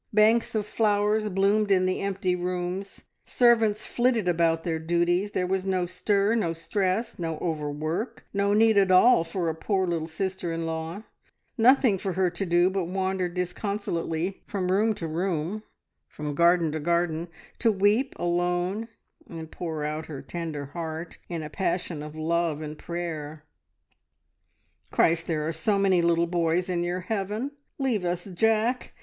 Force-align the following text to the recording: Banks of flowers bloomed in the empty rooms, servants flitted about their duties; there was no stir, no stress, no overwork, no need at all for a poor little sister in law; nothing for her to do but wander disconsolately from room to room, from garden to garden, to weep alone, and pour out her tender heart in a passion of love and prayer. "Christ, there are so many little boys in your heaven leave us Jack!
Banks 0.11 0.55
of 0.55 0.65
flowers 0.65 1.29
bloomed 1.29 1.69
in 1.69 1.85
the 1.85 2.01
empty 2.01 2.35
rooms, 2.35 3.01
servants 3.23 3.85
flitted 3.85 4.27
about 4.27 4.63
their 4.63 4.79
duties; 4.79 5.33
there 5.33 5.45
was 5.45 5.63
no 5.63 5.85
stir, 5.85 6.33
no 6.33 6.53
stress, 6.53 7.19
no 7.19 7.37
overwork, 7.37 8.25
no 8.33 8.51
need 8.51 8.79
at 8.79 8.89
all 8.89 9.23
for 9.23 9.47
a 9.47 9.53
poor 9.53 9.85
little 9.85 10.07
sister 10.07 10.51
in 10.51 10.65
law; 10.65 11.03
nothing 11.55 11.99
for 11.99 12.13
her 12.13 12.31
to 12.31 12.47
do 12.47 12.67
but 12.67 12.85
wander 12.85 13.29
disconsolately 13.29 14.41
from 14.47 14.71
room 14.71 14.95
to 14.95 15.05
room, 15.07 15.61
from 16.07 16.33
garden 16.33 16.71
to 16.71 16.79
garden, 16.79 17.27
to 17.59 17.71
weep 17.71 18.15
alone, 18.17 18.87
and 19.29 19.51
pour 19.51 19.83
out 19.85 20.07
her 20.07 20.23
tender 20.23 20.65
heart 20.65 21.19
in 21.29 21.43
a 21.43 21.47
passion 21.51 22.01
of 22.01 22.15
love 22.15 22.59
and 22.59 22.79
prayer. 22.79 23.43
"Christ, 24.89 25.27
there 25.27 25.47
are 25.47 25.51
so 25.53 25.77
many 25.77 26.01
little 26.01 26.25
boys 26.25 26.69
in 26.69 26.81
your 26.83 27.01
heaven 27.01 27.51
leave 27.77 28.03
us 28.03 28.25
Jack! 28.25 28.93